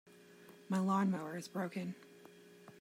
My 0.67 0.79
lawn-mower 0.79 1.37
is 1.37 1.47
broken. 1.47 1.93